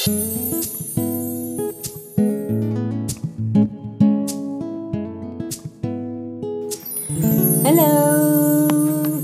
[0.00, 0.16] Halo,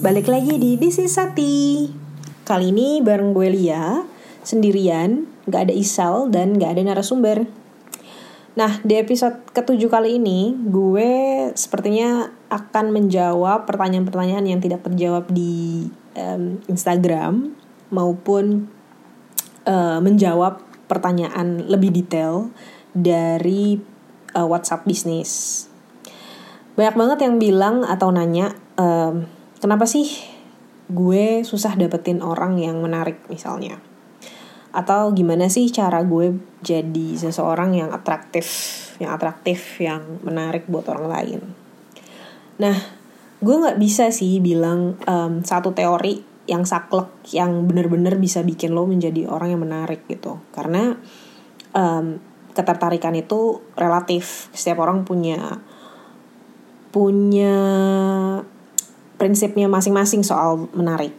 [0.04, 1.88] balik lagi di This is Sati.
[2.44, 4.04] Kali ini bareng gue Lia,
[4.44, 7.48] sendirian, gak ada Isal dan gak ada narasumber.
[8.60, 11.08] Nah, di episode ketujuh kali ini, gue
[11.56, 15.88] sepertinya akan menjawab pertanyaan-pertanyaan yang tidak terjawab di
[16.20, 17.56] um, Instagram
[17.88, 18.75] maupun
[19.66, 22.54] uh, menjawab pertanyaan lebih detail
[22.94, 23.76] dari
[24.32, 25.66] uh, WhatsApp bisnis.
[26.76, 29.24] Banyak banget yang bilang atau nanya ehm,
[29.64, 30.12] kenapa sih
[30.92, 33.80] gue susah dapetin orang yang menarik misalnya?
[34.76, 38.44] Atau gimana sih cara gue jadi seseorang yang atraktif
[39.00, 41.40] yang atraktif yang menarik buat orang lain?
[42.60, 42.76] Nah
[43.40, 48.86] gue nggak bisa sih bilang um, satu teori yang saklek yang bener-bener bisa bikin lo
[48.86, 50.94] menjadi orang yang menarik gitu karena
[51.74, 52.22] um,
[52.56, 55.60] ketertarikan itu relatif setiap orang punya
[56.94, 57.52] punya
[59.20, 61.12] prinsipnya masing-masing soal menarik.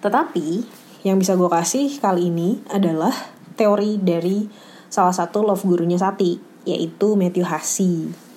[0.00, 0.64] Tetapi
[1.04, 3.12] yang bisa gue kasih kali ini adalah
[3.60, 4.48] teori dari
[4.88, 8.27] salah satu love gurunya Sati, yaitu Matthew Hassi.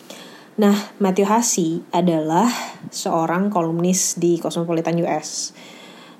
[0.60, 2.52] Nah, Matthew Hassi adalah
[2.92, 5.56] seorang kolumnis di Cosmopolitan US.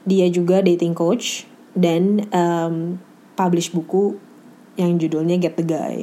[0.08, 1.44] Dia juga dating coach
[1.76, 2.96] dan um,
[3.36, 4.16] publish buku
[4.80, 5.98] yang judulnya Get the Guy.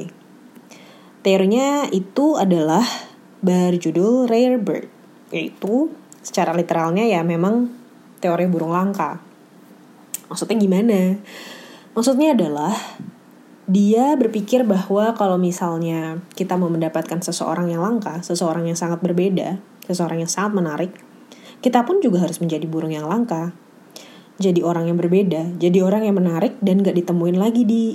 [1.25, 2.85] Teorinya itu adalah
[3.41, 4.87] berjudul Rare Bird,
[5.33, 5.89] yaitu
[6.21, 7.71] secara literalnya ya memang
[8.21, 9.19] teori burung langka.
[10.29, 11.17] Maksudnya gimana?
[11.97, 12.77] Maksudnya adalah
[13.69, 19.61] dia berpikir bahwa kalau misalnya kita mau mendapatkan seseorang yang langka, seseorang yang sangat berbeda,
[19.85, 20.91] seseorang yang sangat menarik,
[21.61, 23.53] kita pun juga harus menjadi burung yang langka.
[24.41, 27.93] Jadi orang yang berbeda, jadi orang yang menarik dan gak ditemuin lagi di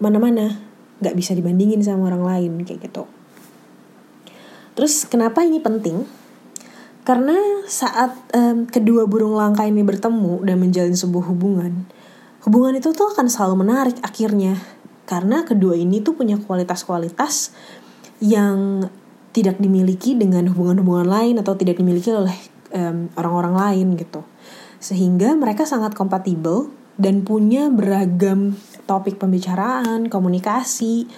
[0.00, 0.64] mana-mana.
[1.04, 3.04] Gak bisa dibandingin sama orang lain kayak gitu.
[4.72, 6.08] Terus kenapa ini penting?
[7.04, 7.36] Karena
[7.68, 11.84] saat um, kedua burung langka ini bertemu dan menjalin sebuah hubungan,
[12.46, 14.56] hubungan itu tuh akan selalu menarik akhirnya.
[15.04, 17.52] Karena kedua ini tuh punya kualitas-kualitas
[18.22, 18.86] yang
[19.32, 22.36] tidak dimiliki dengan hubungan-hubungan lain atau tidak dimiliki oleh
[23.16, 24.20] orang-orang um, lain gitu.
[24.78, 31.08] Sehingga mereka sangat kompatibel dan punya beragam topik pembicaraan, komunikasi,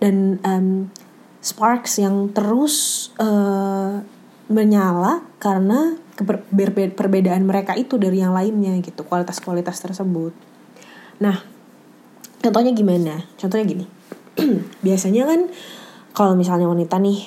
[0.00, 0.88] dan um,
[1.44, 4.00] sparks yang terus uh,
[4.48, 5.94] menyala karena
[6.96, 10.32] perbedaan mereka itu dari yang lainnya gitu kualitas-kualitas tersebut.
[11.20, 11.44] Nah,
[12.42, 13.24] contohnya gimana?
[13.38, 13.84] Contohnya gini,
[14.86, 15.40] biasanya kan
[16.14, 17.20] kalau misalnya wanita nih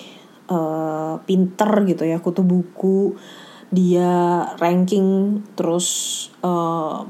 [0.51, 3.15] uh, pinter gitu ya, kutu buku,
[3.71, 5.87] dia ranking terus
[6.43, 7.07] uh,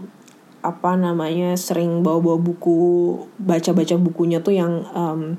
[0.61, 2.79] apa namanya sering bawa-bawa buku,
[3.41, 5.37] baca-baca bukunya tuh yang um,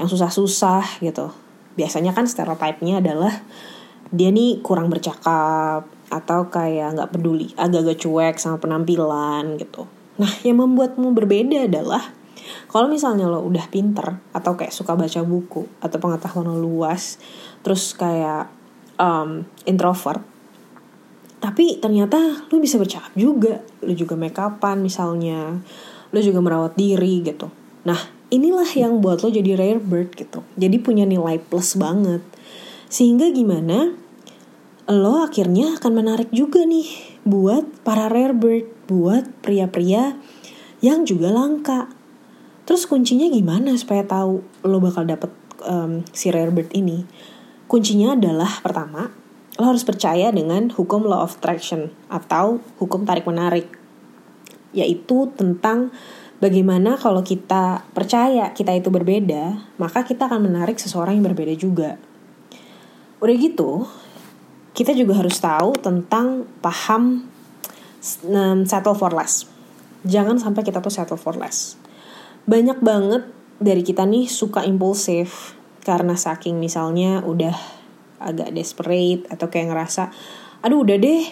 [0.00, 1.28] yang susah-susah gitu.
[1.76, 3.32] Biasanya kan stereotipnya adalah
[4.12, 9.88] dia nih kurang bercakap atau kayak nggak peduli agak-agak cuek sama penampilan gitu
[10.20, 12.12] nah yang membuatmu berbeda adalah
[12.68, 17.16] kalau misalnya lo udah pinter atau kayak suka baca buku atau pengetahuan lo luas
[17.64, 18.50] terus kayak
[19.00, 20.32] um, introvert
[21.42, 23.58] tapi ternyata lo bisa bercakap juga.
[23.82, 25.58] Lo juga make upan misalnya
[26.14, 27.50] lo juga merawat diri gitu.
[27.82, 27.98] Nah
[28.30, 30.46] inilah yang buat lo jadi rare bird gitu.
[30.54, 32.22] Jadi punya nilai plus banget.
[32.86, 33.90] Sehingga gimana
[34.90, 36.88] lo akhirnya akan menarik juga nih
[37.22, 40.18] buat para rare bird buat pria-pria
[40.82, 41.86] yang juga langka
[42.66, 45.30] terus kuncinya gimana supaya tahu lo bakal dapet
[45.62, 47.06] um, si rare bird ini
[47.70, 49.14] kuncinya adalah pertama
[49.60, 53.70] lo harus percaya dengan hukum law of attraction atau hukum tarik menarik
[54.72, 55.92] yaitu tentang
[56.42, 62.00] bagaimana kalau kita percaya kita itu berbeda, maka kita akan menarik seseorang yang berbeda juga.
[63.22, 63.86] Udah gitu,
[64.72, 67.28] kita juga harus tahu tentang paham
[68.28, 69.44] um, settle for less.
[70.02, 71.76] Jangan sampai kita tuh settle for less.
[72.48, 73.28] Banyak banget
[73.62, 75.54] dari kita nih suka impulsif
[75.86, 77.54] karena saking misalnya udah
[78.22, 80.14] agak desperate atau kayak ngerasa
[80.62, 81.22] aduh udah deh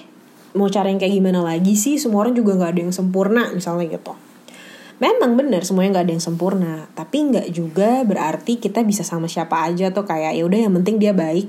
[0.58, 3.94] mau cari yang kayak gimana lagi sih semua orang juga nggak ada yang sempurna misalnya
[3.94, 4.14] gitu
[4.98, 9.62] memang benar semuanya nggak ada yang sempurna tapi nggak juga berarti kita bisa sama siapa
[9.70, 11.46] aja tuh kayak ya udah yang penting dia baik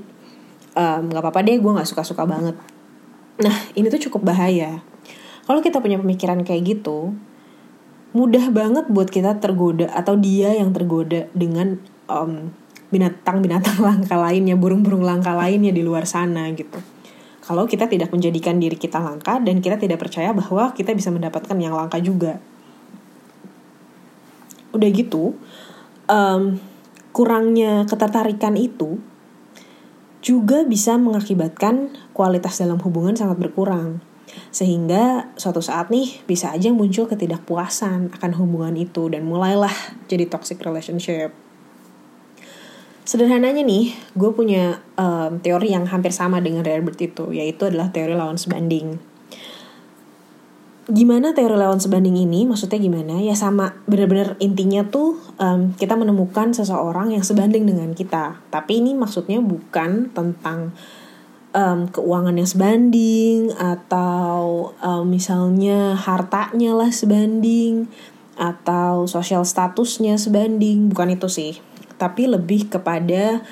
[0.72, 2.56] nggak um, apa-apa deh gue nggak suka-suka banget.
[3.40, 4.80] Nah ini tuh cukup bahaya.
[5.44, 7.12] Kalau kita punya pemikiran kayak gitu
[8.12, 11.80] mudah banget buat kita tergoda atau dia yang tergoda dengan
[12.12, 12.52] um,
[12.92, 16.76] binatang-binatang langka lainnya burung-burung langka lainnya di luar sana gitu.
[17.42, 21.56] Kalau kita tidak menjadikan diri kita langka dan kita tidak percaya bahwa kita bisa mendapatkan
[21.58, 22.38] yang langka juga.
[24.70, 25.34] Udah gitu
[26.06, 26.60] um,
[27.12, 29.00] kurangnya ketertarikan itu
[30.22, 34.00] juga bisa mengakibatkan kualitas dalam hubungan sangat berkurang.
[34.48, 39.74] Sehingga suatu saat nih bisa aja muncul ketidakpuasan akan hubungan itu dan mulailah
[40.08, 41.34] jadi toxic relationship.
[43.02, 48.14] Sederhananya nih gue punya um, teori yang hampir sama dengan Herbert itu yaitu adalah teori
[48.14, 49.11] lawan sebanding
[50.90, 52.42] gimana teori lawan sebanding ini?
[52.42, 53.22] Maksudnya gimana?
[53.22, 58.42] Ya sama benar-benar intinya tuh um, kita menemukan seseorang yang sebanding dengan kita.
[58.50, 60.74] Tapi ini maksudnya bukan tentang
[61.54, 67.86] um, keuangan yang sebanding atau um, misalnya hartanya lah sebanding
[68.34, 70.90] atau sosial statusnya sebanding.
[70.90, 71.52] Bukan itu sih.
[71.94, 73.46] Tapi lebih kepada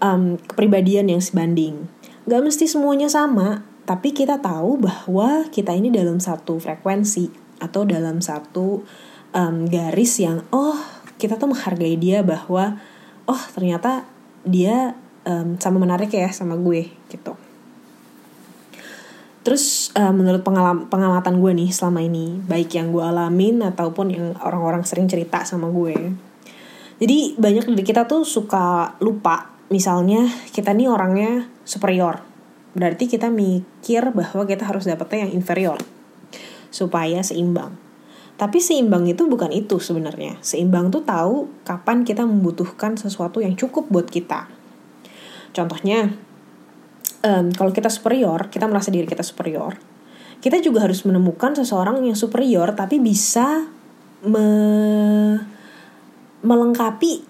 [0.00, 1.92] um, kepribadian yang sebanding.
[2.24, 7.26] Gak mesti semuanya sama tapi kita tahu bahwa kita ini dalam satu frekuensi
[7.58, 8.86] atau dalam satu
[9.34, 10.78] um, garis yang oh
[11.18, 12.78] kita tuh menghargai dia bahwa
[13.26, 14.06] oh ternyata
[14.46, 14.94] dia
[15.26, 17.34] um, sama menarik ya sama gue gitu.
[19.42, 24.38] Terus uh, menurut pengalam, pengamatan gue nih selama ini baik yang gue alamin ataupun yang
[24.38, 26.14] orang-orang sering cerita sama gue.
[27.02, 32.29] Jadi banyak dari kita tuh suka lupa misalnya kita nih orangnya superior
[32.74, 35.78] berarti kita mikir bahwa kita harus dapetnya yang inferior
[36.70, 37.74] supaya seimbang.
[38.40, 40.40] Tapi seimbang itu bukan itu sebenarnya.
[40.40, 44.48] Seimbang tuh tahu kapan kita membutuhkan sesuatu yang cukup buat kita.
[45.52, 46.14] Contohnya,
[47.26, 49.76] um, kalau kita superior, kita merasa diri kita superior,
[50.40, 53.68] kita juga harus menemukan seseorang yang superior tapi bisa
[54.24, 54.48] me
[56.40, 57.20] melengkapi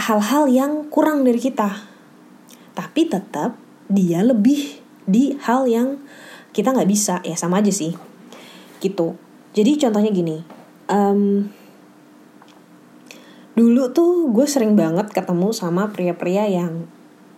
[0.00, 1.84] hal-hal yang kurang dari kita.
[2.72, 6.00] Tapi tetap dia lebih di hal yang
[6.52, 7.20] kita nggak bisa.
[7.24, 7.96] Ya sama aja sih.
[8.78, 9.16] Gitu.
[9.56, 10.58] Jadi contohnya gini
[10.88, 11.46] um,
[13.54, 16.88] dulu tuh gue sering banget ketemu sama pria-pria yang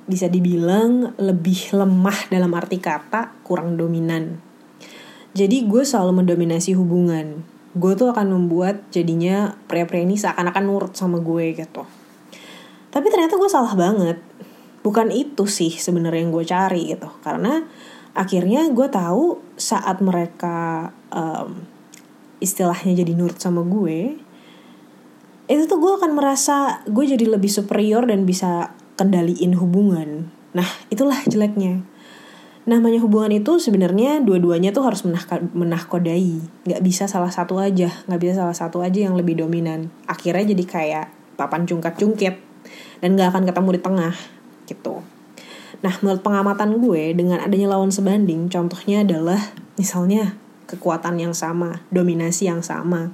[0.06, 4.42] bisa dibilang lebih lemah dalam arti kata kurang dominan.
[5.30, 7.46] Jadi gue selalu mendominasi hubungan.
[7.78, 11.86] Gue tuh akan membuat jadinya pria-pria ini seakan-akan nurut sama gue gitu.
[12.90, 14.18] Tapi ternyata gue salah banget
[14.80, 17.08] bukan itu sih sebenarnya yang gue cari gitu.
[17.20, 17.64] Karena
[18.16, 21.64] akhirnya gue tahu saat mereka um,
[22.40, 24.30] istilahnya jadi nurut sama gue
[25.50, 30.30] itu tuh gue akan merasa gue jadi lebih superior dan bisa kendaliin hubungan.
[30.54, 31.82] Nah itulah jeleknya.
[32.70, 36.38] Namanya hubungan itu sebenarnya dua-duanya tuh harus menah menahkodai.
[36.70, 37.90] Nggak bisa salah satu aja.
[38.06, 39.90] Nggak bisa salah satu aja yang lebih dominan.
[40.06, 42.38] Akhirnya jadi kayak papan cungkat cungkit
[43.02, 44.14] dan nggak akan ketemu di tengah
[44.70, 45.02] gitu.
[45.82, 49.40] Nah, menurut pengamatan gue, dengan adanya lawan sebanding, contohnya adalah
[49.74, 50.36] misalnya
[50.70, 53.10] kekuatan yang sama, dominasi yang sama,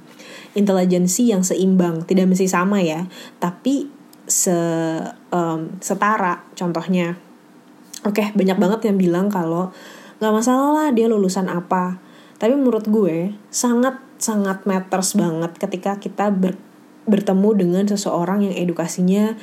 [0.53, 3.09] intelijensi yang seimbang, tidak mesti sama ya,
[3.41, 3.89] tapi
[4.29, 4.53] se
[5.33, 6.45] um, setara.
[6.53, 7.17] Contohnya,
[8.05, 9.73] oke okay, banyak banget yang bilang kalau
[10.21, 11.97] nggak masalah lah dia lulusan apa,
[12.37, 16.57] tapi menurut gue sangat sangat matters banget ketika kita ber,
[17.05, 19.37] bertemu dengan seseorang yang edukasinya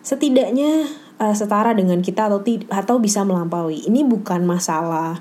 [0.00, 0.88] setidaknya
[1.20, 2.40] uh, setara dengan kita atau
[2.72, 3.84] atau bisa melampaui.
[3.86, 5.20] Ini bukan masalah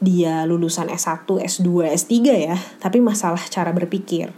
[0.00, 4.32] dia lulusan S1, S2, S3 ya, tapi masalah cara berpikir.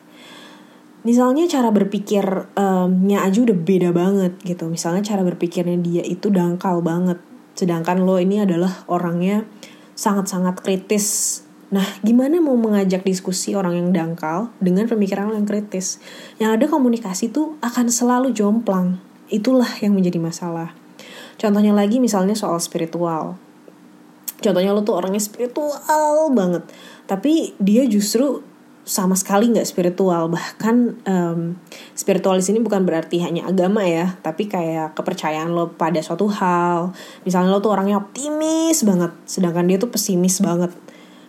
[1.03, 4.71] Misalnya cara berpikirnya um, aja udah beda banget gitu.
[4.71, 7.19] Misalnya cara berpikirnya dia itu dangkal banget.
[7.59, 9.47] Sedangkan lo ini adalah orangnya
[9.99, 11.43] sangat-sangat kritis.
[11.75, 15.99] Nah, gimana mau mengajak diskusi orang yang dangkal dengan pemikiran yang kritis?
[16.39, 19.03] Yang ada komunikasi tuh akan selalu jomplang.
[19.27, 20.82] Itulah yang menjadi masalah.
[21.43, 23.35] Contohnya lagi misalnya soal spiritual.
[24.39, 26.63] Contohnya lo tuh orangnya spiritual banget,
[27.11, 28.47] tapi dia justru
[28.83, 30.31] sama sekali nggak spiritual.
[30.31, 31.41] Bahkan um,
[31.95, 36.95] spiritualis ini bukan berarti hanya agama ya tapi kayak kepercayaan lo pada suatu hal.
[37.23, 40.75] Misalnya lo tuh orangnya optimis banget sedangkan dia tuh pesimis banget.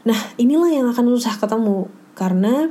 [0.05, 1.89] Nah inilah yang akan susah ketemu.
[2.13, 2.69] Karena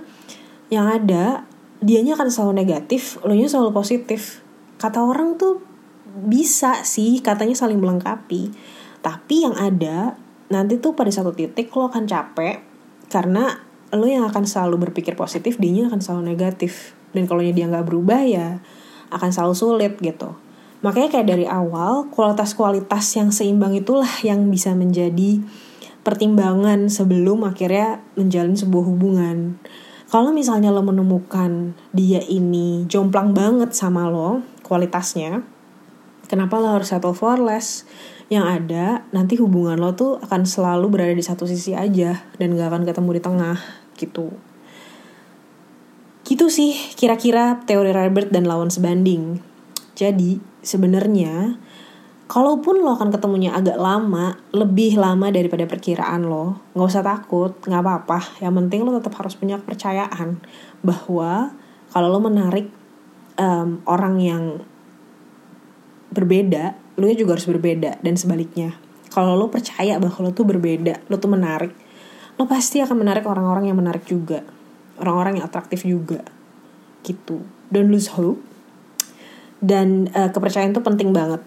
[0.70, 1.46] yang ada
[1.82, 4.42] dianya akan selalu negatif lo nya selalu positif.
[4.82, 5.72] Kata orang tuh
[6.12, 8.52] bisa sih katanya saling melengkapi.
[9.02, 10.21] Tapi yang ada
[10.52, 12.61] nanti tuh pada satu titik lo akan capek
[13.09, 16.97] karena lo yang akan selalu berpikir positif dia akan selalu negatif.
[17.12, 18.61] Dan kalau dia nggak berubah ya
[19.12, 20.37] akan selalu sulit gitu.
[20.83, 25.38] Makanya kayak dari awal kualitas-kualitas yang seimbang itulah yang bisa menjadi
[26.02, 29.62] pertimbangan sebelum akhirnya menjalin sebuah hubungan.
[30.11, 35.47] Kalau misalnya lo menemukan dia ini jomplang banget sama lo kualitasnya
[36.33, 37.85] Kenapa lo harus settle for less?
[38.33, 42.73] Yang ada, nanti hubungan lo tuh akan selalu berada di satu sisi aja dan gak
[42.73, 43.59] akan ketemu di tengah
[44.01, 44.33] gitu.
[46.25, 49.45] Gitu sih kira-kira teori Herbert dan lawan sebanding.
[49.93, 51.61] Jadi sebenarnya
[52.33, 57.83] kalaupun lo akan ketemunya agak lama, lebih lama daripada perkiraan lo, nggak usah takut, nggak
[57.85, 58.41] apa-apa.
[58.41, 60.41] Yang penting lo tetap harus punya kepercayaan
[60.81, 61.53] bahwa
[61.93, 62.73] kalau lo menarik
[63.37, 64.45] um, orang yang
[66.12, 68.76] berbeda, lo juga harus berbeda dan sebaliknya.
[69.12, 71.73] Kalau lo percaya bahwa lo tuh berbeda, lo tuh menarik,
[72.37, 74.45] lo pasti akan menarik orang-orang yang menarik juga,
[75.00, 76.25] orang-orang yang atraktif juga,
[77.04, 77.45] gitu.
[77.73, 78.40] Don't lose hope.
[79.62, 81.38] Dan uh, kepercayaan tuh penting banget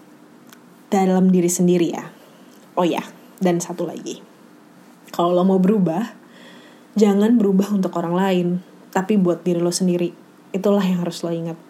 [0.88, 2.06] dalam diri sendiri ya.
[2.78, 3.02] Oh ya,
[3.42, 4.22] dan satu lagi.
[5.12, 6.16] Kalau lo mau berubah,
[6.96, 8.46] jangan berubah untuk orang lain,
[8.94, 10.14] tapi buat diri lo sendiri.
[10.54, 11.65] Itulah yang harus lo ingat.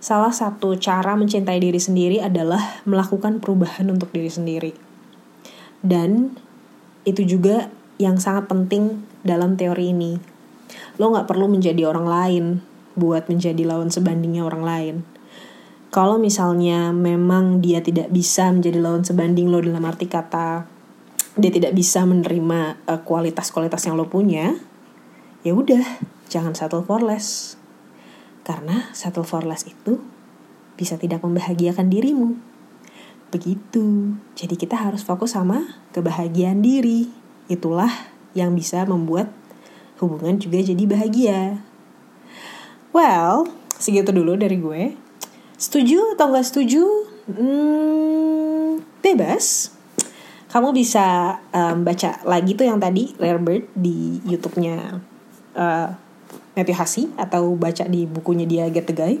[0.00, 4.72] Salah satu cara mencintai diri sendiri adalah melakukan perubahan untuk diri sendiri.
[5.84, 6.34] Dan
[7.04, 7.68] itu juga
[8.00, 10.16] yang sangat penting dalam teori ini.
[10.96, 12.44] Lo gak perlu menjadi orang lain
[12.96, 14.96] buat menjadi lawan sebandingnya orang lain
[15.90, 20.62] kalau misalnya memang dia tidak bisa menjadi lawan sebanding lo dalam arti kata
[21.38, 24.58] dia tidak bisa menerima uh, kualitas-kualitas yang lo punya,
[25.46, 25.82] ya udah,
[26.26, 27.59] jangan settle for less.
[28.50, 30.02] Karena settle for less itu
[30.74, 32.34] bisa tidak membahagiakan dirimu.
[33.30, 34.18] Begitu.
[34.34, 37.06] Jadi kita harus fokus sama kebahagiaan diri.
[37.46, 39.30] Itulah yang bisa membuat
[40.02, 41.62] hubungan juga jadi bahagia.
[42.90, 43.46] Well,
[43.78, 44.98] segitu dulu dari gue.
[45.54, 46.82] Setuju atau nggak setuju?
[47.30, 49.70] Hmm, bebas.
[50.50, 54.98] Kamu bisa um, baca lagi tuh yang tadi Rare Bird di YouTube-nya
[55.54, 56.09] uh,
[56.54, 59.14] Matthew Hasi atau baca di bukunya dia Get the Guy.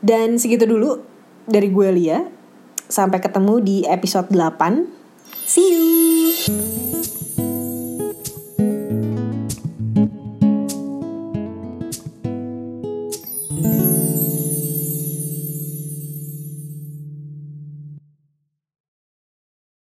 [0.00, 1.02] Dan segitu dulu
[1.48, 2.20] dari gue Lia.
[2.86, 4.86] Sampai ketemu di episode 8.
[5.46, 6.85] See you.